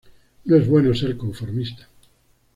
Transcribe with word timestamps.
No 0.45 0.55
es 0.55 0.67
bueno 0.67 0.95
ser 0.95 1.15
conformista. 1.15 1.87